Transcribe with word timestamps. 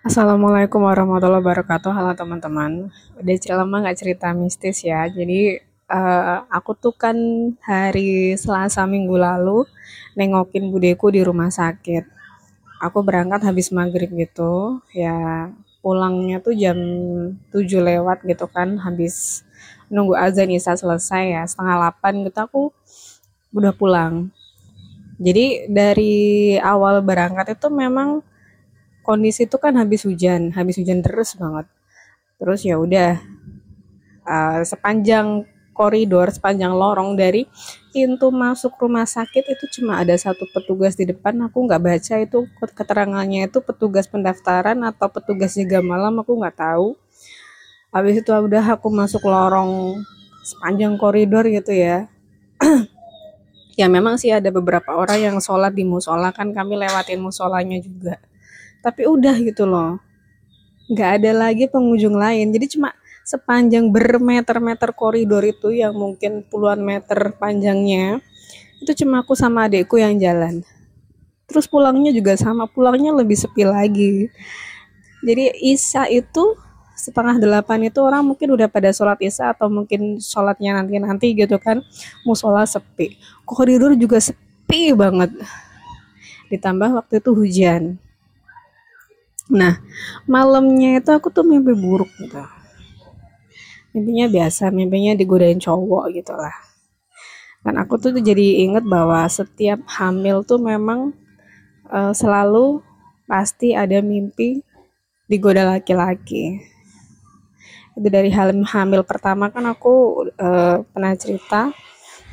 Assalamualaikum 0.00 0.88
warahmatullahi 0.88 1.44
wabarakatuh. 1.44 1.92
Halo 1.92 2.16
teman-teman. 2.16 2.88
Udah 3.20 3.36
lama 3.52 3.84
nggak 3.84 4.00
cerita 4.00 4.32
mistis 4.32 4.80
ya. 4.80 5.04
Jadi 5.04 5.60
eh, 5.60 6.36
aku 6.48 6.72
tuh 6.72 6.96
kan 6.96 7.12
hari 7.60 8.32
Selasa 8.32 8.88
minggu 8.88 9.20
lalu 9.20 9.68
nengokin 10.16 10.72
budeku 10.72 11.12
di 11.12 11.20
rumah 11.20 11.52
sakit. 11.52 12.08
Aku 12.80 13.04
berangkat 13.04 13.44
habis 13.44 13.68
maghrib 13.76 14.08
gitu. 14.16 14.80
Ya 14.96 15.52
pulangnya 15.84 16.40
tuh 16.40 16.56
jam 16.56 16.80
7 17.52 17.60
lewat 17.84 18.24
gitu 18.24 18.48
kan. 18.48 18.80
Habis 18.80 19.44
nunggu 19.92 20.16
azan 20.16 20.48
Isa 20.48 20.80
selesai 20.80 21.24
ya. 21.28 21.42
Setengah 21.44 21.76
8 22.00 22.24
gitu 22.24 22.40
aku 22.40 22.62
udah 23.52 23.76
pulang. 23.76 24.32
Jadi 25.20 25.68
dari 25.68 26.56
awal 26.56 27.04
berangkat 27.04 27.52
itu 27.52 27.68
memang 27.68 28.24
kondisi 29.10 29.50
itu 29.50 29.58
kan 29.58 29.74
habis 29.74 30.06
hujan, 30.06 30.54
habis 30.54 30.78
hujan 30.78 31.02
terus 31.02 31.34
banget. 31.34 31.66
Terus 32.38 32.62
ya 32.62 32.78
udah 32.78 33.18
uh, 34.22 34.62
sepanjang 34.62 35.50
koridor, 35.74 36.30
sepanjang 36.30 36.70
lorong 36.70 37.18
dari 37.18 37.50
pintu 37.90 38.30
masuk 38.30 38.78
rumah 38.78 39.02
sakit 39.02 39.50
itu 39.50 39.64
cuma 39.80 39.98
ada 39.98 40.14
satu 40.14 40.46
petugas 40.54 40.94
di 40.94 41.10
depan. 41.10 41.34
Aku 41.50 41.66
nggak 41.66 41.82
baca 41.82 42.14
itu 42.22 42.46
keterangannya 42.78 43.50
itu 43.50 43.58
petugas 43.58 44.06
pendaftaran 44.06 44.78
atau 44.86 45.10
petugas 45.10 45.58
jaga 45.58 45.82
malam 45.82 46.22
aku 46.22 46.38
nggak 46.38 46.54
tahu. 46.54 46.94
Habis 47.90 48.22
itu 48.22 48.30
udah 48.30 48.78
aku 48.78 48.86
masuk 48.94 49.26
lorong 49.26 49.98
sepanjang 50.46 50.94
koridor 50.94 51.50
gitu 51.50 51.74
ya. 51.74 52.06
ya 53.80 53.90
memang 53.90 54.22
sih 54.22 54.30
ada 54.30 54.54
beberapa 54.54 54.94
orang 54.94 55.18
yang 55.18 55.36
sholat 55.42 55.74
di 55.74 55.82
musola 55.82 56.30
kan 56.30 56.54
kami 56.54 56.78
lewatin 56.78 57.18
musolanya 57.18 57.80
juga 57.82 58.20
tapi 58.80 59.04
udah 59.08 59.36
gitu 59.40 59.68
loh. 59.68 60.00
Nggak 60.90 61.10
ada 61.22 61.30
lagi 61.48 61.64
pengunjung 61.70 62.16
lain. 62.16 62.50
Jadi 62.50 62.76
cuma 62.76 62.90
sepanjang 63.22 63.94
bermeter-meter 63.94 64.90
koridor 64.90 65.46
itu 65.46 65.70
yang 65.70 65.94
mungkin 65.94 66.42
puluhan 66.50 66.82
meter 66.82 67.30
panjangnya 67.38 68.18
itu 68.82 69.04
cuma 69.04 69.22
aku 69.22 69.38
sama 69.38 69.68
adekku 69.68 70.00
yang 70.00 70.16
jalan. 70.18 70.64
Terus 71.46 71.68
pulangnya 71.68 72.10
juga 72.10 72.34
sama 72.34 72.66
pulangnya 72.66 73.14
lebih 73.14 73.36
sepi 73.36 73.62
lagi. 73.62 74.32
Jadi 75.20 75.52
Isa 75.62 76.08
itu 76.08 76.56
setengah 76.96 77.36
delapan 77.38 77.86
itu 77.86 78.00
orang 78.00 78.24
mungkin 78.24 78.56
udah 78.56 78.68
pada 78.68 78.92
sholat 78.92 79.20
Isya 79.20 79.56
atau 79.56 79.68
mungkin 79.68 80.20
sholatnya 80.20 80.80
nanti-nanti 80.80 81.32
gitu 81.36 81.60
kan 81.60 81.84
musola 82.24 82.64
sepi. 82.64 83.20
Koridor 83.44 83.94
juga 83.94 84.18
sepi 84.18 84.96
banget. 84.96 85.30
Ditambah 86.48 86.98
waktu 86.98 87.20
itu 87.20 87.30
hujan 87.36 88.00
Nah, 89.50 89.82
malamnya 90.30 91.02
itu 91.02 91.10
aku 91.10 91.28
tuh 91.34 91.42
mimpi 91.42 91.74
buruk 91.74 92.10
gitu. 92.22 92.38
Mimpinya 93.90 94.30
biasa, 94.30 94.70
mimpinya 94.70 95.18
digodain 95.18 95.58
cowok 95.58 96.14
gitu 96.14 96.30
lah. 96.38 96.54
Dan 97.66 97.76
aku 97.82 97.98
tuh 97.98 98.14
jadi 98.14 98.62
inget 98.62 98.86
bahwa 98.86 99.26
setiap 99.26 99.82
hamil 99.90 100.46
tuh 100.46 100.62
memang 100.62 101.10
uh, 101.90 102.14
selalu 102.14 102.80
pasti 103.26 103.74
ada 103.74 103.98
mimpi 103.98 104.62
digoda 105.26 105.66
laki-laki. 105.66 106.62
Itu 107.98 108.06
dari 108.06 108.30
hamil, 108.30 109.02
pertama 109.02 109.50
kan 109.50 109.66
aku 109.66 110.24
uh, 110.38 110.86
pernah 110.86 111.12
cerita 111.18 111.74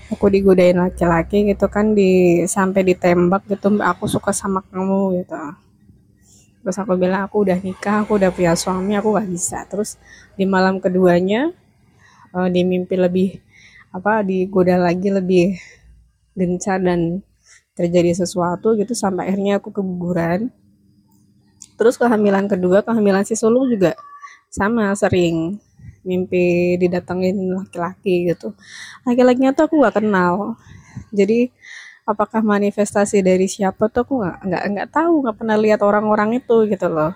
aku 0.08 0.32
digodain 0.32 0.80
laki-laki 0.80 1.52
gitu 1.52 1.68
kan 1.68 1.92
di 1.92 2.44
sampai 2.48 2.80
ditembak 2.88 3.44
gitu 3.52 3.76
aku 3.84 4.08
suka 4.08 4.32
sama 4.32 4.64
kamu 4.72 5.24
gitu 5.24 5.36
terus 6.68 6.84
aku 6.84 7.00
bilang 7.00 7.24
aku 7.24 7.48
udah 7.48 7.64
nikah 7.64 8.04
aku 8.04 8.20
udah 8.20 8.28
punya 8.28 8.52
suami 8.60 9.00
aku 9.00 9.16
gak 9.16 9.32
bisa. 9.32 9.64
Terus 9.72 9.96
di 10.36 10.44
malam 10.44 10.84
keduanya 10.84 11.56
uh, 12.36 12.52
di 12.52 12.68
mimpi 12.68 13.00
lebih 13.00 13.40
apa 13.96 14.20
digoda 14.20 14.76
lagi 14.76 15.08
lebih 15.08 15.56
gencar 16.36 16.84
dan 16.84 17.24
terjadi 17.72 18.20
sesuatu 18.20 18.76
gitu 18.76 18.92
sampai 18.92 19.32
akhirnya 19.32 19.64
aku 19.64 19.72
keguguran. 19.72 20.52
Terus 21.80 21.96
kehamilan 21.96 22.52
kedua 22.52 22.84
kehamilan 22.84 23.24
si 23.24 23.40
sulung 23.40 23.72
juga 23.72 23.96
sama 24.52 24.92
sering 24.92 25.64
mimpi 26.04 26.76
didatengin 26.76 27.64
laki-laki 27.64 28.28
gitu. 28.28 28.52
Laki-lakinya 29.08 29.56
tuh 29.56 29.72
aku 29.72 29.88
gak 29.88 30.04
kenal. 30.04 30.60
Jadi 31.16 31.48
apakah 32.08 32.40
manifestasi 32.40 33.20
dari 33.20 33.52
siapa 33.52 33.92
tuh 33.92 34.08
aku 34.08 34.14
nggak 34.24 34.38
nggak 34.48 34.64
nggak 34.72 34.90
tahu 34.96 35.14
nggak 35.28 35.38
pernah 35.38 35.58
lihat 35.60 35.84
orang-orang 35.84 36.40
itu 36.40 36.56
gitu 36.72 36.88
loh. 36.88 37.12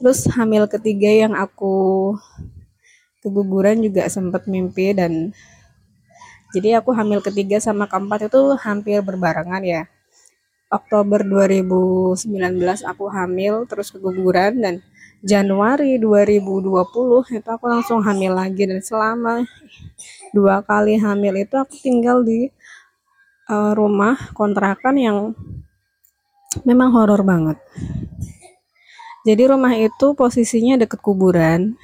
Terus 0.00 0.24
hamil 0.32 0.64
ketiga 0.64 1.12
yang 1.12 1.36
aku 1.36 2.16
keguguran 3.20 3.84
juga 3.84 4.08
sempat 4.08 4.48
mimpi 4.48 4.96
dan 4.96 5.36
jadi 6.56 6.80
aku 6.80 6.96
hamil 6.96 7.20
ketiga 7.20 7.60
sama 7.60 7.84
keempat 7.84 8.32
itu 8.32 8.56
hampir 8.56 9.04
berbarengan 9.04 9.60
ya. 9.60 9.82
Oktober 10.72 11.22
2019 11.22 12.26
aku 12.82 13.04
hamil 13.12 13.68
terus 13.70 13.92
keguguran 13.92 14.58
dan 14.58 14.74
Januari 15.20 16.00
2020 16.00 17.38
itu 17.38 17.48
aku 17.48 17.64
langsung 17.70 18.00
hamil 18.02 18.34
lagi 18.34 18.66
dan 18.66 18.80
selama 18.82 19.46
dua 20.34 20.60
kali 20.66 20.98
hamil 20.98 21.34
itu 21.38 21.54
aku 21.56 21.74
tinggal 21.80 22.20
di 22.24 22.50
uh, 23.50 23.72
rumah 23.74 24.18
kontrakan 24.34 24.94
yang 24.98 25.18
memang 26.64 26.94
horor 26.94 27.22
banget. 27.26 27.58
Jadi 29.26 29.42
rumah 29.50 29.74
itu 29.74 30.14
posisinya 30.14 30.78
deket 30.78 31.02
kuburan, 31.02 31.74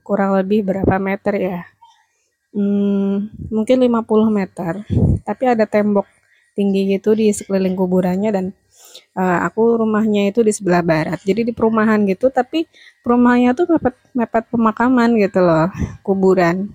kurang 0.00 0.32
lebih 0.32 0.64
berapa 0.64 0.96
meter 0.96 1.34
ya? 1.36 1.60
Hmm, 2.56 3.28
mungkin 3.52 3.84
50 3.84 4.32
meter. 4.32 4.80
Tapi 5.20 5.44
ada 5.44 5.68
tembok 5.68 6.08
tinggi 6.56 6.96
gitu 6.96 7.12
di 7.12 7.28
sekeliling 7.36 7.76
kuburannya 7.76 8.30
dan 8.32 8.46
uh, 9.12 9.44
aku 9.44 9.76
rumahnya 9.84 10.32
itu 10.32 10.40
di 10.40 10.56
sebelah 10.56 10.80
barat. 10.80 11.20
Jadi 11.20 11.44
di 11.44 11.52
perumahan 11.52 12.00
gitu, 12.08 12.32
tapi 12.32 12.64
perumahannya 13.04 13.52
tuh 13.52 13.76
mepet 13.76 13.96
mepet 14.16 14.44
pemakaman 14.48 15.20
gitu 15.20 15.44
loh, 15.44 15.68
kuburan. 16.00 16.72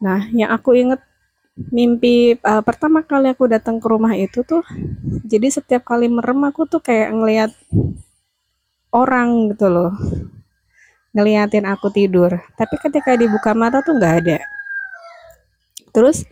Nah, 0.00 0.32
yang 0.32 0.48
aku 0.48 0.80
inget 0.80 1.04
mimpi 1.52 2.36
uh, 2.40 2.64
pertama 2.64 3.04
kali 3.04 3.28
aku 3.28 3.44
datang 3.44 3.76
ke 3.76 3.84
rumah 3.84 4.16
itu 4.16 4.40
tuh 4.40 4.64
jadi 5.28 5.52
setiap 5.52 5.84
kali 5.84 6.08
merem 6.08 6.40
aku 6.48 6.64
tuh 6.64 6.80
kayak 6.80 7.12
ngelihat 7.12 7.52
orang 8.92 9.50
gitu 9.50 9.66
loh. 9.72 9.92
Ngeliatin 11.16 11.64
aku 11.64 11.88
tidur. 11.88 12.40
Tapi 12.56 12.76
ketika 12.76 13.16
dibuka 13.16 13.56
mata 13.56 13.80
tuh 13.80 13.96
nggak 13.96 14.14
ada. 14.24 14.38
Terus 15.92 16.24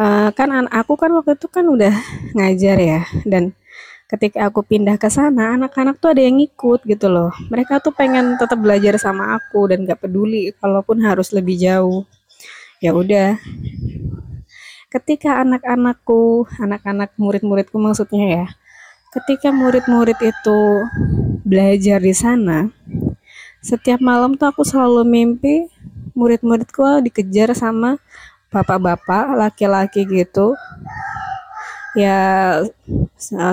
uh, 0.00 0.32
kan 0.32 0.68
aku 0.68 0.96
kan 0.96 1.12
waktu 1.12 1.36
itu 1.36 1.48
kan 1.48 1.64
udah 1.68 1.92
ngajar 2.32 2.76
ya. 2.80 3.00
Dan 3.24 3.52
ketika 4.08 4.48
aku 4.48 4.64
pindah 4.64 4.96
ke 4.96 5.08
sana 5.12 5.56
anak-anak 5.56 6.00
tuh 6.00 6.16
ada 6.16 6.24
yang 6.24 6.40
ngikut 6.40 6.84
gitu 6.88 7.08
loh. 7.08 7.32
Mereka 7.52 7.80
tuh 7.84 7.92
pengen 7.92 8.40
tetap 8.40 8.60
belajar 8.60 8.96
sama 8.96 9.36
aku 9.36 9.68
dan 9.72 9.84
gak 9.84 10.04
peduli 10.04 10.52
kalaupun 10.56 11.00
harus 11.04 11.32
lebih 11.32 11.56
jauh. 11.60 12.04
Ya 12.80 12.92
udah 12.92 13.40
ketika 14.96 15.44
anak-anakku, 15.44 16.48
anak-anak 16.56 17.12
murid-muridku 17.20 17.76
maksudnya 17.76 18.24
ya, 18.24 18.46
ketika 19.12 19.52
murid-murid 19.52 20.16
itu 20.24 20.60
belajar 21.44 22.00
di 22.00 22.16
sana, 22.16 22.72
setiap 23.60 24.00
malam 24.00 24.40
tuh 24.40 24.48
aku 24.48 24.64
selalu 24.64 25.04
mimpi 25.04 25.68
murid-muridku 26.16 27.04
dikejar 27.04 27.52
sama 27.52 28.00
bapak-bapak 28.48 29.36
laki-laki 29.36 30.08
gitu. 30.08 30.56
Ya 31.96 32.60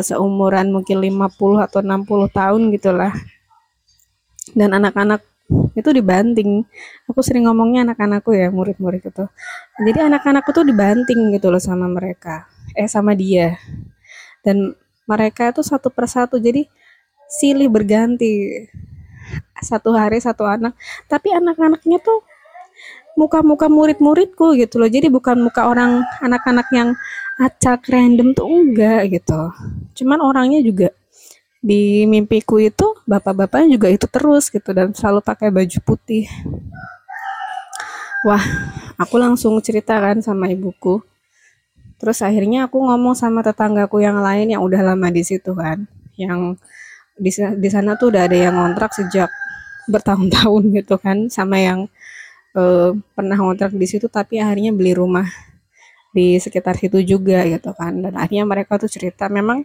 seumuran 0.03 0.71
mungkin 0.71 0.99
50 0.99 1.63
atau 1.63 1.79
60 1.79 2.27
tahun 2.31 2.61
gitulah 2.75 3.11
dan 4.51 4.75
anak-anak 4.75 5.23
itu 5.73 5.89
dibanting. 5.89 6.65
Aku 7.09 7.19
sering 7.25 7.49
ngomongnya 7.49 7.87
anak-anakku 7.89 8.33
ya 8.33 8.53
murid-murid 8.53 9.09
itu. 9.09 9.25
Jadi 9.81 9.99
anak-anakku 10.05 10.49
tuh 10.53 10.65
dibanting 10.65 11.33
gitu 11.33 11.49
loh 11.49 11.61
sama 11.61 11.89
mereka. 11.89 12.45
Eh 12.77 12.89
sama 12.89 13.17
dia. 13.17 13.57
Dan 14.45 14.77
mereka 15.09 15.49
itu 15.49 15.65
satu 15.65 15.89
persatu. 15.89 16.37
Jadi 16.37 16.65
silih 17.27 17.69
berganti. 17.69 18.65
Satu 19.61 19.95
hari 19.97 20.21
satu 20.21 20.45
anak. 20.45 20.77
Tapi 21.09 21.33
anak-anaknya 21.33 21.97
tuh 22.03 22.21
muka-muka 23.17 23.69
murid-muridku 23.69 24.57
gitu 24.57 24.81
loh. 24.81 24.89
Jadi 24.89 25.09
bukan 25.09 25.41
muka 25.41 25.69
orang 25.69 26.05
anak-anak 26.21 26.67
yang 26.73 26.93
acak 27.41 27.85
random 27.89 28.37
tuh 28.37 28.45
enggak 28.45 29.09
gitu. 29.09 29.49
Cuman 29.97 30.21
orangnya 30.21 30.61
juga 30.61 30.93
di 31.63 32.03
mimpiku 32.03 32.59
itu 32.59 32.91
bapak-bapaknya 33.07 33.79
juga 33.79 33.87
itu 33.87 34.03
terus 34.11 34.51
gitu 34.51 34.75
dan 34.75 34.91
selalu 34.91 35.23
pakai 35.23 35.47
baju 35.47 35.79
putih. 35.87 36.27
Wah 38.27 38.43
aku 38.99 39.15
langsung 39.15 39.55
ceritakan 39.63 40.19
sama 40.19 40.51
ibuku. 40.51 40.99
Terus 42.03 42.19
akhirnya 42.19 42.67
aku 42.67 42.83
ngomong 42.83 43.15
sama 43.15 43.39
tetanggaku 43.39 44.03
yang 44.03 44.19
lain 44.19 44.51
yang 44.51 44.59
udah 44.59 44.91
lama 44.91 45.07
di 45.07 45.23
situ 45.23 45.55
kan. 45.55 45.87
Yang 46.19 46.59
di, 47.15 47.31
di 47.31 47.69
sana 47.71 47.95
tuh 47.95 48.11
udah 48.11 48.27
ada 48.27 48.35
yang 48.35 48.59
ngontrak 48.59 48.91
sejak 48.91 49.31
bertahun-tahun 49.87 50.63
gitu 50.83 50.99
kan 50.99 51.31
sama 51.31 51.63
yang 51.63 51.87
uh, 52.59 52.91
pernah 53.15 53.39
ngontrak 53.39 53.71
di 53.71 53.87
situ 53.87 54.11
tapi 54.11 54.43
akhirnya 54.43 54.75
beli 54.75 54.91
rumah 54.91 55.31
di 56.11 56.43
sekitar 56.43 56.75
situ 56.75 56.99
juga 57.07 57.47
gitu 57.47 57.71
kan. 57.71 58.03
Dan 58.03 58.19
akhirnya 58.19 58.43
mereka 58.43 58.75
tuh 58.75 58.91
cerita 58.91 59.31
memang 59.31 59.63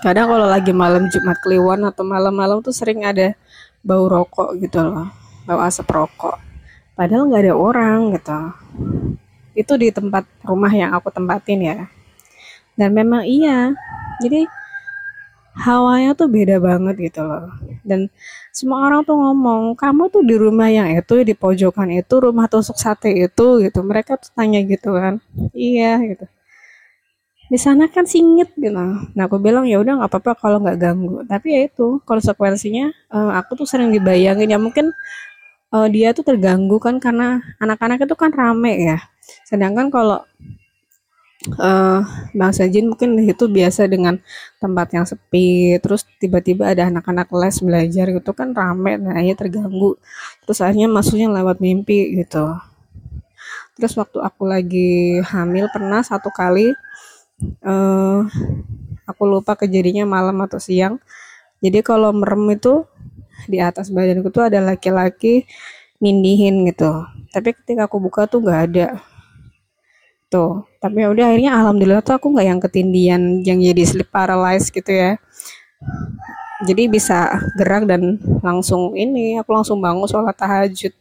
kadang 0.00 0.32
kalau 0.32 0.48
lagi 0.48 0.72
malam 0.72 1.08
Jumat 1.12 1.36
Kliwon 1.44 1.84
atau 1.84 2.02
malam-malam 2.02 2.64
tuh 2.64 2.72
sering 2.72 3.04
ada 3.04 3.36
bau 3.84 4.08
rokok 4.08 4.56
gitu 4.60 4.80
loh 4.80 5.20
bau 5.50 5.60
asap 5.66 5.88
rokok. 5.90 6.36
Padahal 6.94 7.26
nggak 7.26 7.42
ada 7.48 7.54
orang 7.56 7.98
gitu. 8.14 8.40
Itu 9.56 9.72
di 9.80 9.88
tempat 9.90 10.28
rumah 10.44 10.70
yang 10.70 10.92
aku 10.94 11.08
tempatin 11.10 11.60
ya. 11.64 11.76
Dan 12.78 12.94
memang 12.94 13.26
iya 13.26 13.74
jadi 14.22 14.48
hawanya 15.58 16.14
tuh 16.14 16.30
beda 16.30 16.62
banget 16.62 17.10
gitu 17.10 17.26
loh. 17.26 17.50
Dan 17.82 18.12
semua 18.54 18.86
orang 18.86 19.02
tuh 19.02 19.16
ngomong 19.16 19.74
kamu 19.74 20.12
tuh 20.12 20.22
di 20.22 20.36
rumah 20.36 20.68
yang 20.70 20.92
itu 20.92 21.24
di 21.26 21.34
pojokan 21.34 21.90
itu 21.90 22.14
rumah 22.20 22.46
tusuk 22.46 22.76
sate 22.78 23.10
itu 23.10 23.64
gitu. 23.64 23.80
Mereka 23.82 24.20
tuh 24.20 24.30
tanya 24.36 24.60
gitu 24.62 24.94
kan. 24.94 25.18
Iya 25.56 25.98
gitu 26.14 26.24
di 27.50 27.58
sana 27.58 27.90
kan 27.90 28.06
singit 28.06 28.54
gitu. 28.54 28.70
Nah 28.70 29.22
aku 29.26 29.42
bilang 29.42 29.66
ya 29.66 29.82
udah 29.82 29.98
nggak 29.98 30.10
apa-apa 30.14 30.32
kalau 30.38 30.62
nggak 30.62 30.78
ganggu. 30.78 31.26
Tapi 31.26 31.46
ya 31.50 31.60
itu 31.66 31.98
konsekuensinya 32.06 32.94
uh, 33.10 33.34
aku 33.42 33.58
tuh 33.58 33.66
sering 33.66 33.90
dibayangin 33.90 34.54
ya 34.54 34.58
mungkin 34.62 34.94
uh, 35.74 35.88
dia 35.90 36.14
tuh 36.14 36.22
terganggu 36.22 36.78
kan 36.78 37.02
karena 37.02 37.42
anak-anak 37.58 38.06
itu 38.06 38.14
kan 38.14 38.30
rame 38.30 38.94
ya. 38.94 38.98
Sedangkan 39.50 39.90
kalau 39.90 40.22
uh, 41.58 42.00
bangsa 42.38 42.70
jin 42.70 42.86
mungkin 42.86 43.18
itu 43.18 43.50
biasa 43.50 43.90
dengan 43.90 44.22
tempat 44.62 44.94
yang 44.94 45.02
sepi 45.02 45.74
terus 45.82 46.06
tiba-tiba 46.22 46.70
ada 46.70 46.86
anak-anak 46.86 47.26
les 47.34 47.58
belajar 47.58 48.06
gitu 48.14 48.30
kan 48.30 48.54
rame 48.54 48.94
nah 49.02 49.18
akhirnya 49.18 49.34
terganggu. 49.34 49.98
Terus 50.46 50.62
akhirnya 50.62 50.86
masuknya 50.86 51.26
lewat 51.34 51.58
mimpi 51.58 52.14
gitu. 52.14 52.46
Terus 53.74 53.98
waktu 53.98 54.22
aku 54.22 54.46
lagi 54.46 55.18
hamil 55.24 55.66
pernah 55.74 55.98
satu 56.06 56.30
kali 56.30 56.70
uh, 57.64 58.24
aku 59.08 59.22
lupa 59.26 59.58
kejadiannya 59.58 60.06
malam 60.06 60.36
atau 60.44 60.62
siang. 60.62 61.02
Jadi 61.60 61.84
kalau 61.84 62.14
merem 62.14 62.56
itu 62.56 62.88
di 63.48 63.60
atas 63.60 63.88
badanku 63.92 64.32
tuh 64.32 64.48
ada 64.48 64.60
laki-laki 64.60 65.44
nindihin 66.00 66.64
gitu. 66.68 67.04
Tapi 67.30 67.52
ketika 67.56 67.86
aku 67.88 68.00
buka 68.00 68.24
tuh 68.24 68.40
nggak 68.40 68.60
ada. 68.72 68.88
Tuh 70.32 70.64
tapi 70.80 71.04
ya 71.04 71.12
udah 71.12 71.24
akhirnya 71.34 71.52
alhamdulillah 71.58 72.02
tuh 72.06 72.16
aku 72.16 72.32
nggak 72.32 72.46
yang 72.46 72.60
ketindian 72.62 73.22
yang 73.44 73.58
jadi 73.60 73.82
sleep 73.84 74.08
paralysis 74.08 74.72
gitu 74.72 74.88
ya. 74.88 75.20
Jadi 76.64 76.92
bisa 76.92 77.40
gerak 77.56 77.88
dan 77.88 78.20
langsung 78.44 78.92
ini 78.92 79.40
aku 79.40 79.52
langsung 79.52 79.80
bangun 79.80 80.08
sholat 80.08 80.36
tahajud. 80.36 80.92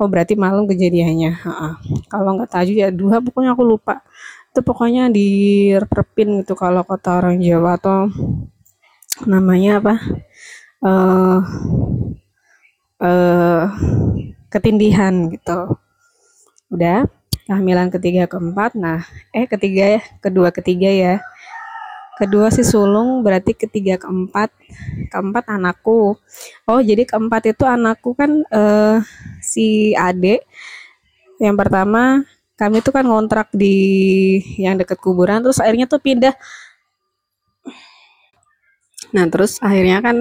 Oh 0.00 0.08
berarti 0.08 0.32
malam 0.32 0.64
kejadiannya 0.64 1.44
kalau 2.08 2.40
nggak 2.40 2.48
tahajud 2.48 2.72
ya 2.72 2.88
dua 2.88 3.20
pokoknya 3.20 3.52
aku 3.52 3.64
lupa 3.68 4.00
itu 4.50 4.60
pokoknya 4.66 5.14
di 5.14 5.28
perpin 5.86 6.42
gitu 6.42 6.58
kalau 6.58 6.82
kota 6.82 7.22
orang 7.22 7.38
Jawa 7.38 7.78
atau 7.78 8.10
namanya 9.30 9.78
apa? 9.78 9.94
Uh, 10.82 11.38
uh, 12.98 13.70
ketindihan 14.50 15.30
gitu. 15.30 15.78
Udah 16.66 17.06
kehamilan 17.46 17.94
ketiga 17.94 18.26
keempat. 18.26 18.74
Nah 18.74 19.06
eh 19.30 19.46
ketiga 19.46 19.98
ya 19.98 20.02
kedua 20.18 20.50
ketiga 20.50 20.90
ya. 20.90 21.14
Kedua 22.18 22.50
si 22.50 22.66
sulung 22.66 23.22
berarti 23.22 23.54
ketiga 23.54 24.02
keempat. 24.02 24.50
Keempat 25.14 25.46
anakku. 25.46 26.18
Oh 26.66 26.80
jadi 26.82 27.06
keempat 27.06 27.54
itu 27.54 27.62
anakku 27.70 28.18
kan 28.18 28.42
uh, 28.50 28.98
si 29.38 29.94
ade. 29.94 30.42
Yang 31.38 31.56
pertama 31.56 32.26
kami 32.60 32.84
tuh 32.84 32.92
kan 32.92 33.08
ngontrak 33.08 33.48
di 33.56 33.76
yang 34.60 34.76
deket 34.76 35.00
kuburan 35.00 35.40
terus 35.40 35.56
akhirnya 35.64 35.88
tuh 35.88 35.96
pindah. 35.96 36.36
Nah 39.16 39.24
terus 39.32 39.56
akhirnya 39.64 40.04
kan 40.04 40.16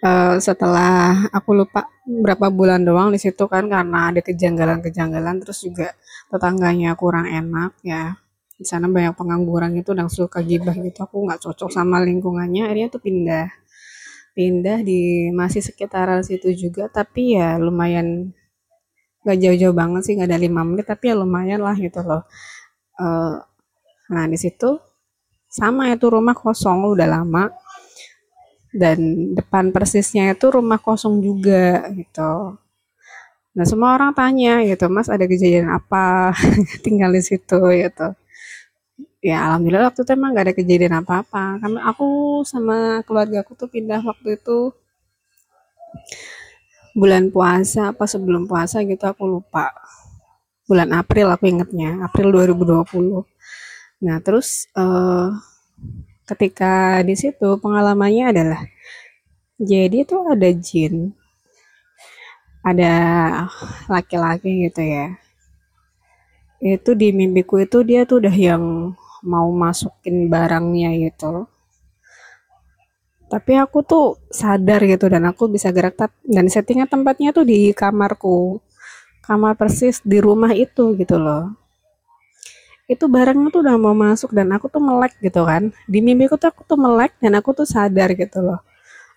uh, 0.00 0.34
setelah 0.40 1.28
aku 1.36 1.50
lupa 1.52 1.84
berapa 2.08 2.48
bulan 2.48 2.80
doang 2.80 3.12
di 3.12 3.20
situ 3.20 3.44
kan 3.44 3.68
karena 3.68 4.08
ada 4.08 4.24
kejanggalan-kejanggalan 4.24 5.36
terus 5.44 5.60
juga 5.60 5.92
tetangganya 6.32 6.96
kurang 6.96 7.28
enak 7.28 7.76
ya. 7.84 8.16
Di 8.56 8.64
sana 8.64 8.88
banyak 8.88 9.12
pengangguran 9.12 9.76
itu 9.76 9.92
dan 9.92 10.08
suka 10.08 10.40
gibah 10.40 10.72
gitu. 10.80 11.04
Aku 11.04 11.28
nggak 11.28 11.44
cocok 11.44 11.68
sama 11.68 12.00
lingkungannya 12.00 12.72
akhirnya 12.72 12.88
tuh 12.88 13.04
pindah. 13.04 13.52
Pindah 14.32 14.80
di 14.80 15.28
masih 15.32 15.60
sekitaran 15.60 16.24
situ 16.24 16.56
juga 16.56 16.88
tapi 16.88 17.36
ya 17.36 17.60
lumayan 17.60 18.32
nggak 19.26 19.38
jauh-jauh 19.42 19.74
banget 19.74 20.02
sih 20.06 20.12
nggak 20.14 20.30
ada 20.30 20.38
lima 20.38 20.62
menit 20.62 20.86
tapi 20.86 21.10
ya 21.10 21.18
lumayan 21.18 21.58
lah 21.66 21.74
gitu 21.74 21.98
loh. 22.06 22.22
Uh, 22.94 23.42
nah 24.06 24.24
di 24.30 24.38
situ 24.38 24.78
sama 25.50 25.90
itu 25.90 26.06
rumah 26.06 26.38
kosong 26.38 26.86
udah 26.94 27.08
lama. 27.10 27.50
Dan 28.76 29.32
depan 29.34 29.72
persisnya 29.74 30.36
itu 30.36 30.46
rumah 30.52 30.78
kosong 30.78 31.18
juga 31.24 31.88
gitu. 31.96 32.60
Nah 33.56 33.64
semua 33.64 33.96
orang 33.96 34.12
tanya 34.12 34.60
gitu, 34.68 34.86
Mas 34.92 35.08
ada 35.08 35.24
kejadian 35.24 35.72
apa? 35.72 36.36
Tinggal 36.84 37.10
di 37.16 37.22
situ 37.24 37.56
gitu. 37.72 38.06
Ya 39.24 39.48
alhamdulillah 39.48 39.90
waktu 39.90 40.04
itu 40.04 40.12
emang 40.12 40.36
gak 40.36 40.46
ada 40.46 40.54
kejadian 40.54 40.94
apa-apa. 41.00 41.58
Karena 41.58 41.80
aku 41.90 42.06
sama 42.44 43.00
keluarga 43.08 43.42
aku 43.42 43.56
tuh 43.56 43.68
pindah 43.72 44.00
waktu 44.04 44.38
itu 44.38 44.70
bulan 46.96 47.28
puasa 47.28 47.92
apa 47.92 48.08
sebelum 48.08 48.48
puasa 48.48 48.80
gitu 48.88 49.04
aku 49.04 49.28
lupa. 49.28 49.68
Bulan 50.64 50.96
April 50.96 51.30
aku 51.30 51.46
ingetnya, 51.46 52.00
April 52.02 52.32
2020. 52.32 53.22
Nah 54.02 54.16
terus 54.24 54.66
uh, 54.74 55.30
ketika 56.26 57.04
di 57.06 57.14
situ 57.14 57.60
pengalamannya 57.62 58.24
adalah 58.34 58.60
jadi 59.56 60.04
itu 60.04 60.16
ada 60.26 60.50
jin 60.52 61.14
ada 62.66 62.92
laki-laki 63.86 64.66
gitu 64.66 64.82
ya 64.82 65.14
itu 66.58 66.90
di 66.98 67.14
mimpiku 67.14 67.62
itu 67.62 67.86
dia 67.86 68.02
tuh 68.02 68.18
udah 68.26 68.34
yang 68.34 68.64
mau 69.22 69.48
masukin 69.54 70.26
barangnya 70.26 70.98
gitu 70.98 71.46
tapi 73.26 73.58
aku 73.58 73.82
tuh 73.82 74.22
sadar 74.30 74.86
gitu 74.86 75.10
dan 75.10 75.26
aku 75.26 75.50
bisa 75.50 75.74
gerak 75.74 75.98
dan 76.22 76.46
settingnya 76.46 76.86
tempatnya 76.86 77.34
tuh 77.34 77.42
di 77.42 77.74
kamarku. 77.74 78.62
Kamar 79.26 79.58
persis 79.58 79.98
di 80.06 80.22
rumah 80.22 80.54
itu 80.54 80.94
gitu 80.94 81.18
loh. 81.18 81.50
Itu 82.86 83.10
barangnya 83.10 83.50
tuh 83.50 83.66
udah 83.66 83.74
mau 83.74 83.90
masuk 83.90 84.30
dan 84.30 84.54
aku 84.54 84.70
tuh 84.70 84.78
melek 84.78 85.18
gitu 85.18 85.42
kan. 85.42 85.74
Di 85.90 85.98
mimpiku 85.98 86.38
tuh 86.38 86.54
aku 86.54 86.62
tuh 86.62 86.78
melek 86.78 87.18
dan 87.18 87.34
aku 87.34 87.50
tuh 87.50 87.66
sadar 87.66 88.14
gitu 88.14 88.38
loh. 88.38 88.62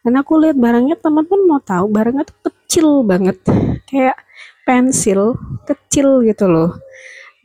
Dan 0.01 0.18
aku 0.18 0.42
lihat 0.42 0.58
barangnya 0.58 0.98
teman-teman 0.98 1.42
mau 1.46 1.62
tahu 1.62 1.86
barangnya 1.94 2.25
tuh 2.25 2.38
kecil 2.50 3.06
banget. 3.06 3.38
Kayak 3.86 4.18
pensil 4.66 5.38
kecil 5.70 6.25
gitu 6.25 6.50
loh. 6.50 6.82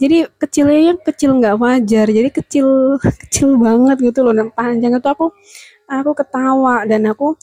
Jadi 0.00 0.24
kecilnya 0.40 0.80
yang 0.96 0.98
kecil 1.04 1.36
nggak 1.36 1.60
wajar. 1.60 2.06
Jadi 2.08 2.28
kecil 2.32 2.96
kecil 3.28 3.60
banget 3.60 4.00
gitu 4.00 4.24
loh 4.24 4.32
dan 4.32 4.48
panjang 4.56 4.96
itu 4.96 5.08
aku 5.12 5.36
aku 5.88 6.12
ketawa 6.16 6.84
dan 6.88 7.08
aku 7.08 7.36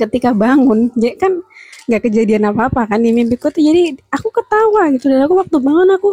ketika 0.00 0.34
bangun 0.34 0.90
jadi 0.98 1.14
kan 1.14 1.32
nggak 1.86 2.08
kejadian 2.08 2.48
apa 2.50 2.70
apa 2.70 2.82
kan 2.94 3.02
di 3.02 3.10
mimpiku 3.10 3.50
tuh. 3.50 3.62
Jadi 3.62 3.98
aku 4.10 4.28
ketawa 4.30 4.90
gitu. 4.94 5.10
Dan 5.10 5.26
aku 5.26 5.34
waktu 5.38 5.56
bangun 5.58 5.90
aku 5.94 6.10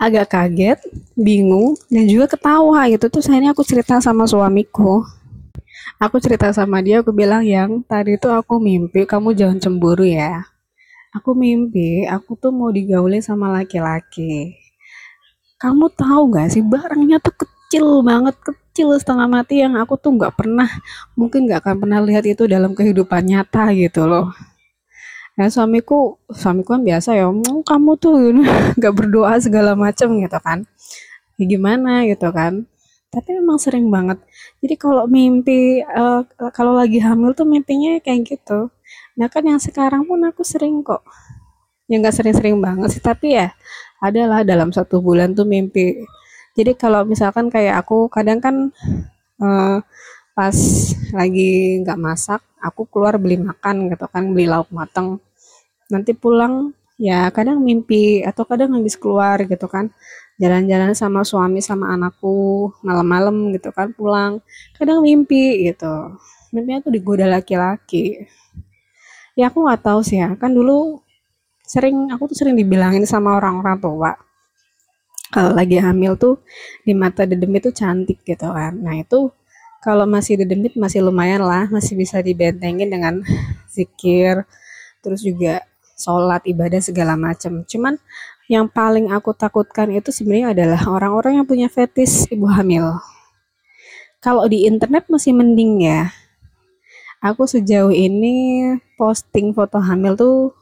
agak 0.00 0.34
kaget 0.34 0.78
bingung 1.14 1.76
dan 1.92 2.04
juga 2.08 2.32
ketawa 2.32 2.88
gitu. 2.88 3.06
Tuh 3.12 3.22
akhirnya 3.22 3.52
aku 3.52 3.62
cerita 3.62 4.00
sama 4.00 4.24
suamiku. 4.24 5.04
Aku 6.02 6.18
cerita 6.18 6.50
sama 6.50 6.82
dia 6.82 6.98
aku 7.04 7.14
bilang 7.14 7.46
yang 7.46 7.82
tadi 7.86 8.18
tuh 8.18 8.34
aku 8.34 8.58
mimpi 8.58 9.06
kamu 9.06 9.36
jangan 9.38 9.58
cemburu 9.62 10.02
ya. 10.02 10.42
Aku 11.12 11.36
mimpi 11.36 12.08
aku 12.08 12.34
tuh 12.40 12.50
mau 12.50 12.72
digauli 12.72 13.20
sama 13.20 13.52
laki-laki. 13.52 14.56
Kamu 15.60 15.92
tahu 15.94 16.34
gak 16.34 16.50
sih 16.50 16.64
barangnya 16.64 17.22
tuh 17.22 17.46
kecil 17.72 18.04
banget 18.04 18.36
kecil 18.44 18.92
setengah 19.00 19.24
mati 19.24 19.64
yang 19.64 19.80
aku 19.80 19.96
tuh 19.96 20.12
nggak 20.12 20.36
pernah 20.36 20.68
mungkin 21.16 21.48
nggak 21.48 21.64
akan 21.64 21.76
pernah 21.80 22.04
lihat 22.04 22.28
itu 22.28 22.44
dalam 22.44 22.76
kehidupan 22.76 23.24
nyata 23.24 23.72
gitu 23.72 24.04
loh. 24.04 24.28
Nah 25.40 25.48
suamiku, 25.48 26.20
suamiku 26.28 26.76
kan 26.76 26.84
biasa 26.84 27.16
ya, 27.16 27.32
oh, 27.32 27.64
kamu 27.64 27.96
tuh 27.96 28.12
nggak 28.76 28.92
berdoa 28.92 29.40
segala 29.40 29.72
macam 29.72 30.20
gitu 30.20 30.36
kan. 30.44 30.68
Ya 31.40 31.44
gimana? 31.48 32.04
gitu 32.04 32.28
kan. 32.28 32.68
Tapi 33.08 33.40
emang 33.40 33.56
sering 33.56 33.88
banget. 33.88 34.20
Jadi 34.60 34.74
kalau 34.76 35.08
mimpi 35.08 35.80
uh, 35.80 36.28
kalau 36.52 36.76
lagi 36.76 37.00
hamil 37.00 37.32
tuh 37.32 37.48
mimpinya 37.48 37.96
kayak 38.04 38.36
gitu. 38.36 38.68
Nah 39.16 39.32
kan 39.32 39.48
yang 39.48 39.56
sekarang 39.64 40.04
pun 40.04 40.20
aku 40.28 40.44
sering 40.44 40.84
kok. 40.84 41.00
Ya 41.88 41.96
nggak 42.04 42.20
sering-sering 42.20 42.60
banget 42.60 42.92
sih 42.92 43.00
tapi 43.00 43.32
ya 43.32 43.56
adalah 44.04 44.44
dalam 44.44 44.76
satu 44.76 45.00
bulan 45.00 45.32
tuh 45.32 45.48
mimpi 45.48 46.04
jadi 46.52 46.72
kalau 46.76 47.08
misalkan 47.08 47.48
kayak 47.48 47.80
aku 47.80 48.12
kadang 48.12 48.38
kan 48.44 48.68
uh, 49.40 49.80
pas 50.36 50.56
lagi 51.12 51.80
nggak 51.84 52.00
masak 52.00 52.40
aku 52.62 52.86
keluar 52.88 53.16
beli 53.20 53.36
makan 53.40 53.90
gitu 53.92 54.06
kan 54.08 54.30
beli 54.32 54.46
lauk 54.48 54.70
mateng. 54.72 55.18
Nanti 55.90 56.12
pulang 56.16 56.72
ya 57.00 57.28
kadang 57.34 57.60
mimpi 57.60 58.22
atau 58.22 58.44
kadang 58.46 58.76
habis 58.78 58.94
keluar 58.96 59.42
gitu 59.44 59.66
kan. 59.66 59.90
Jalan-jalan 60.40 60.96
sama 60.96 61.22
suami 61.24 61.60
sama 61.60 61.92
anakku 61.92 62.70
malam-malam 62.86 63.52
gitu 63.56 63.72
kan 63.74 63.92
pulang. 63.92 64.40
Kadang 64.78 65.04
mimpi 65.04 65.68
gitu. 65.68 66.16
Mimpinya 66.54 66.80
tuh 66.84 66.92
digoda 66.94 67.26
laki-laki. 67.28 68.28
Ya 69.36 69.48
aku 69.48 69.64
nggak 69.64 69.82
tahu 69.84 70.00
sih 70.04 70.20
ya 70.20 70.36
kan 70.36 70.52
dulu 70.52 71.00
sering 71.64 72.12
aku 72.12 72.28
tuh 72.32 72.36
sering 72.44 72.56
dibilangin 72.56 73.08
sama 73.08 73.40
orang-orang 73.40 73.80
tua 73.80 74.12
kalau 75.32 75.56
lagi 75.56 75.80
hamil 75.80 76.14
tuh 76.20 76.44
di 76.84 76.92
mata 76.92 77.24
dedem 77.24 77.50
itu 77.56 77.72
cantik 77.72 78.20
gitu 78.22 78.46
kan. 78.52 78.76
Nah 78.76 79.00
itu 79.00 79.32
kalau 79.82 80.06
masih 80.06 80.38
dedemit 80.44 80.76
masih 80.78 81.02
lumayan 81.02 81.42
lah 81.42 81.66
masih 81.72 81.98
bisa 81.98 82.22
dibentengin 82.22 82.86
dengan 82.92 83.24
zikir 83.74 84.46
terus 85.02 85.24
juga 85.24 85.64
sholat 85.98 86.46
ibadah 86.46 86.78
segala 86.78 87.18
macam 87.18 87.66
cuman 87.66 87.98
yang 88.52 88.68
paling 88.68 89.08
aku 89.08 89.32
takutkan 89.32 89.88
itu 89.88 90.12
sebenarnya 90.12 90.52
adalah 90.52 90.80
orang-orang 90.84 91.40
yang 91.40 91.46
punya 91.48 91.72
fetis 91.72 92.28
ibu 92.28 92.44
hamil. 92.50 93.00
Kalau 94.20 94.44
di 94.46 94.68
internet 94.68 95.08
masih 95.08 95.32
mending 95.34 95.88
ya. 95.88 96.12
Aku 97.22 97.46
sejauh 97.46 97.94
ini 97.94 98.66
posting 98.98 99.54
foto 99.54 99.78
hamil 99.78 100.18
tuh 100.18 100.52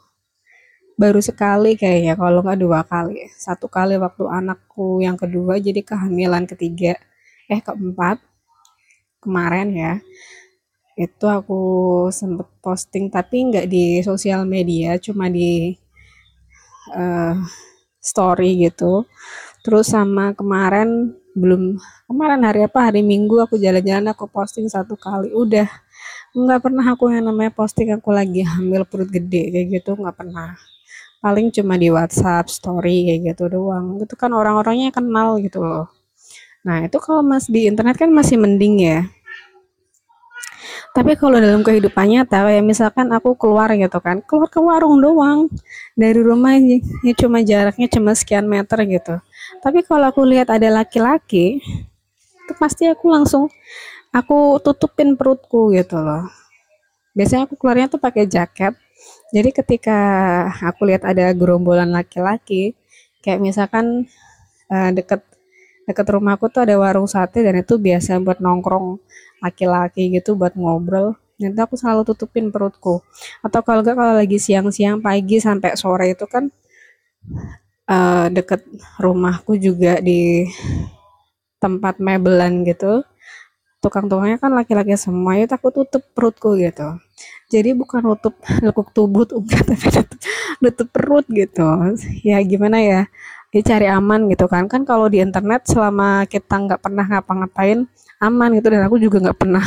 baru 1.01 1.21
sekali 1.25 1.81
kayaknya 1.81 2.15
kalau 2.21 2.45
nggak 2.45 2.61
dua 2.61 2.81
kali. 2.85 3.25
Satu 3.33 3.73
kali 3.73 3.97
waktu 3.97 4.29
anakku 4.29 5.01
yang 5.01 5.17
kedua 5.17 5.57
jadi 5.57 5.81
kehamilan 5.81 6.45
ketiga. 6.45 6.93
Eh 7.49 7.61
keempat. 7.65 8.21
Kemarin 9.25 9.69
ya. 9.73 9.93
Itu 11.01 11.25
aku 11.33 11.61
sempet 12.13 12.49
posting 12.61 13.09
tapi 13.09 13.49
nggak 13.49 13.67
di 13.73 14.05
sosial 14.05 14.45
media 14.45 15.01
cuma 15.01 15.33
di 15.33 15.73
uh, 16.93 17.35
story 18.05 18.69
gitu. 18.69 19.09
Terus 19.65 19.89
sama 19.93 20.37
kemarin 20.37 21.17
belum 21.33 21.81
kemarin 22.09 22.45
hari 22.45 22.61
apa? 22.69 22.93
Hari 22.93 23.01
minggu 23.01 23.41
aku 23.41 23.57
jalan-jalan 23.57 24.13
aku 24.13 24.29
posting 24.29 24.69
satu 24.69 25.01
kali. 25.01 25.33
Udah 25.33 25.69
nggak 26.37 26.61
pernah 26.61 26.85
aku 26.93 27.09
yang 27.09 27.25
namanya 27.33 27.53
posting 27.57 27.91
aku 27.97 28.13
lagi 28.13 28.45
hamil 28.45 28.85
perut 28.87 29.11
gede 29.11 29.51
kayak 29.51 29.67
gitu 29.81 29.99
nggak 29.99 30.15
pernah 30.15 30.55
paling 31.21 31.53
cuma 31.53 31.77
di 31.77 31.93
WhatsApp 31.93 32.49
story 32.49 33.07
kayak 33.07 33.37
gitu 33.37 33.53
doang. 33.53 34.01
Itu 34.01 34.17
kan 34.17 34.33
orang-orangnya 34.33 34.91
kenal 34.91 35.37
gitu 35.39 35.61
loh. 35.61 35.93
Nah 36.65 36.85
itu 36.85 36.97
kalau 37.01 37.25
mas 37.25 37.49
di 37.49 37.69
internet 37.69 37.97
kan 38.01 38.09
masih 38.13 38.41
mending 38.41 38.77
ya. 38.81 39.01
Tapi 40.91 41.15
kalau 41.15 41.39
dalam 41.39 41.63
kehidupannya 41.63 42.27
nyata 42.27 42.51
kayak 42.51 42.67
misalkan 42.67 43.15
aku 43.15 43.39
keluar 43.39 43.71
gitu 43.79 44.03
kan 44.03 44.19
keluar 44.27 44.51
ke 44.51 44.59
warung 44.59 44.99
doang. 44.99 45.47
Dari 45.95 46.19
rumah 46.19 46.59
ya 46.59 47.13
cuma 47.15 47.45
jaraknya 47.45 47.87
cuma 47.87 48.11
sekian 48.17 48.51
meter 48.51 48.83
gitu. 48.89 49.15
Tapi 49.63 49.87
kalau 49.87 50.11
aku 50.11 50.27
lihat 50.27 50.51
ada 50.51 50.67
laki-laki 50.73 51.63
itu 52.51 52.53
pasti 52.59 52.91
aku 52.91 53.07
langsung 53.07 53.47
aku 54.11 54.59
tutupin 54.59 55.15
perutku 55.15 55.71
gitu 55.71 55.95
loh. 56.01 56.27
Biasanya 57.15 57.47
aku 57.47 57.55
keluarnya 57.55 57.87
tuh 57.87 58.03
pakai 58.03 58.27
jaket 58.27 58.75
jadi 59.31 59.51
ketika 59.55 59.99
aku 60.59 60.91
lihat 60.91 61.07
ada 61.07 61.31
gerombolan 61.31 61.95
laki-laki, 61.95 62.75
kayak 63.23 63.39
misalkan 63.39 64.11
uh, 64.71 64.91
deket 64.91 65.23
deket 65.87 66.07
rumahku 66.07 66.51
tuh 66.51 66.67
ada 66.67 66.79
warung 66.79 67.07
sate 67.07 67.43
dan 67.43 67.59
itu 67.59 67.79
biasa 67.79 68.19
buat 68.23 68.39
nongkrong 68.43 68.99
laki-laki 69.43 70.11
gitu 70.15 70.35
buat 70.35 70.55
ngobrol. 70.59 71.15
Nanti 71.41 71.61
aku 71.63 71.75
selalu 71.79 72.05
tutupin 72.05 72.53
perutku. 72.53 73.01
Atau 73.41 73.65
kalau 73.65 73.81
enggak 73.81 73.97
kalau 73.97 74.15
lagi 74.19 74.37
siang-siang 74.37 75.01
pagi 75.01 75.41
sampai 75.41 75.73
sore 75.79 76.13
itu 76.13 76.29
kan 76.29 76.53
uh, 77.89 78.27
deket 78.29 78.67
rumahku 79.01 79.57
juga 79.57 79.99
di 80.05 80.45
tempat 81.61 82.01
mebelan 82.01 82.65
gitu 82.65 83.05
tukang-tukangnya 83.81 84.37
kan 84.37 84.53
laki-laki 84.53 84.93
semua 85.01 85.41
itu 85.41 85.51
aku 85.51 85.73
tutup 85.73 86.05
perutku 86.13 86.55
gitu. 86.61 87.01
Jadi 87.49 87.73
bukan 87.75 88.05
nutup 88.05 88.37
lekuk 88.65 88.93
tubuh 88.93 89.25
enggak 89.33 89.65
tapi 89.69 89.87
nutup, 89.89 90.19
nutup 90.61 90.89
perut 90.93 91.27
gitu. 91.33 91.67
Ya 92.23 92.39
gimana 92.45 92.79
ya 92.85 93.01
ya 93.51 93.61
cari 93.65 93.89
aman 93.89 94.29
gitu 94.31 94.47
kan. 94.47 94.69
Kan 94.69 94.85
kalau 94.85 95.09
di 95.09 95.19
internet 95.25 95.67
selama 95.67 96.29
kita 96.29 96.55
nggak 96.61 96.81
pernah 96.85 97.05
ngapa-ngapain 97.09 97.89
aman 98.21 98.49
gitu. 98.61 98.69
Dan 98.69 98.85
aku 98.85 99.01
juga 99.01 99.19
nggak 99.25 99.39
pernah 99.41 99.65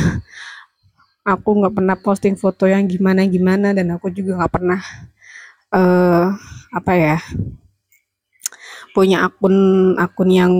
aku 1.34 1.50
nggak 1.60 1.74
pernah 1.74 1.96
posting 1.98 2.38
foto 2.38 2.70
yang 2.70 2.86
gimana 2.86 3.26
gimana 3.26 3.74
dan 3.74 3.90
aku 3.98 4.14
juga 4.14 4.38
nggak 4.38 4.52
pernah 4.54 4.80
uh, 5.74 6.36
apa 6.70 6.92
ya 6.94 7.16
punya 8.94 9.26
akun 9.26 9.56
akun 9.98 10.30
yang 10.30 10.52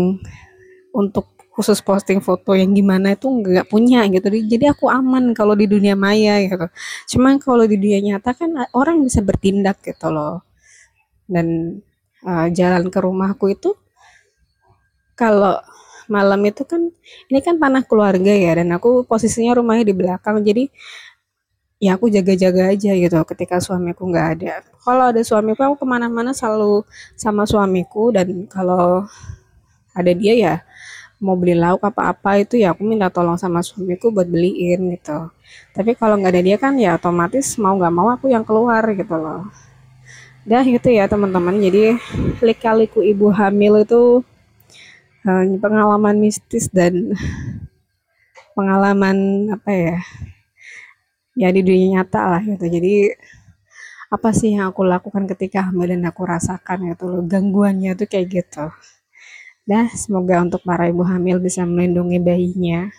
untuk 0.90 1.33
khusus 1.54 1.78
posting 1.78 2.18
foto 2.18 2.58
yang 2.58 2.74
gimana 2.74 3.14
itu 3.14 3.30
nggak 3.30 3.70
punya 3.70 4.02
gitu. 4.10 4.26
Jadi 4.26 4.66
aku 4.66 4.90
aman 4.90 5.30
kalau 5.38 5.54
di 5.54 5.70
dunia 5.70 5.94
maya 5.94 6.42
gitu. 6.42 6.66
Cuman 7.14 7.38
kalau 7.38 7.62
di 7.62 7.78
dunia 7.78 8.02
nyata 8.02 8.34
kan 8.34 8.50
orang 8.74 9.06
bisa 9.06 9.22
bertindak 9.22 9.78
gitu 9.86 10.10
loh. 10.10 10.42
Dan 11.30 11.78
uh, 12.26 12.50
jalan 12.50 12.90
ke 12.90 12.98
rumahku 12.98 13.54
itu 13.54 13.70
kalau 15.14 15.62
malam 16.10 16.42
itu 16.44 16.66
kan 16.66 16.90
ini 17.30 17.38
kan 17.40 17.56
tanah 17.56 17.86
keluarga 17.86 18.34
ya 18.34 18.60
dan 18.60 18.74
aku 18.74 19.06
posisinya 19.06 19.54
rumahnya 19.54 19.86
di 19.86 19.94
belakang. 19.94 20.42
Jadi 20.42 20.66
ya 21.78 21.94
aku 21.94 22.10
jaga-jaga 22.10 22.74
aja 22.74 22.98
gitu 22.98 23.14
ketika 23.30 23.62
suamiku 23.62 24.10
nggak 24.10 24.26
ada. 24.42 24.66
Kalau 24.82 25.04
ada 25.14 25.22
suamiku 25.22 25.62
aku 25.70 25.76
ke 25.82 25.86
mana-mana 25.86 26.34
selalu 26.34 26.82
sama 27.14 27.46
suamiku. 27.46 28.10
Dan 28.10 28.50
kalau 28.50 29.06
ada 29.94 30.10
dia 30.10 30.34
ya 30.34 30.54
mau 31.22 31.38
beli 31.38 31.54
lauk 31.54 31.82
apa-apa 31.82 32.42
itu 32.42 32.58
ya 32.58 32.74
aku 32.74 32.82
minta 32.82 33.08
tolong 33.08 33.38
sama 33.38 33.62
suamiku 33.62 34.10
buat 34.10 34.26
beliin 34.26 34.94
gitu. 34.98 35.30
Tapi 35.76 35.94
kalau 35.94 36.18
nggak 36.18 36.32
ada 36.34 36.42
dia 36.42 36.56
kan 36.58 36.74
ya 36.78 36.98
otomatis 36.98 37.54
mau 37.60 37.74
nggak 37.78 37.94
mau 37.94 38.08
aku 38.10 38.30
yang 38.30 38.42
keluar 38.42 38.82
gitu 38.94 39.14
loh. 39.14 39.46
Dah 40.44 40.64
gitu 40.66 40.88
ya 40.90 41.08
teman-teman. 41.08 41.56
Jadi 41.62 41.96
lika-liku 42.44 43.00
ibu 43.00 43.30
hamil 43.32 43.86
itu 43.86 44.02
uh, 45.26 45.44
pengalaman 45.62 46.16
mistis 46.20 46.68
dan 46.68 47.14
pengalaman 48.56 49.48
apa 49.50 49.70
ya 49.72 49.96
ya 51.34 51.48
di 51.50 51.60
dunia 51.62 52.02
nyata 52.02 52.20
lah 52.38 52.42
gitu. 52.42 52.66
Jadi 52.68 53.14
apa 54.14 54.30
sih 54.30 54.54
yang 54.54 54.70
aku 54.70 54.86
lakukan 54.86 55.26
ketika 55.26 55.70
hamil 55.70 55.90
dan 55.90 56.06
aku 56.06 56.22
rasakan 56.22 56.92
gitu 56.94 57.10
loh 57.10 57.22
gangguannya 57.26 57.98
tuh 57.98 58.06
kayak 58.06 58.26
gitu 58.30 58.70
Dah, 59.64 59.88
semoga 59.96 60.44
untuk 60.44 60.60
para 60.60 60.92
ibu 60.92 61.00
hamil 61.00 61.40
bisa 61.40 61.64
melindungi 61.64 62.20
bayinya 62.20 62.92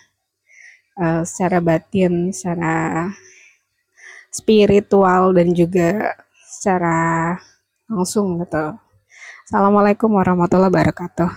uh, 0.98 1.22
secara 1.22 1.62
batin, 1.62 2.34
secara 2.34 3.06
spiritual 4.34 5.30
dan 5.30 5.54
juga 5.54 6.18
secara 6.42 7.38
langsung 7.86 8.42
gitu. 8.42 8.74
Assalamualaikum 9.46 10.10
warahmatullahi 10.10 10.74
wabarakatuh. 10.74 11.30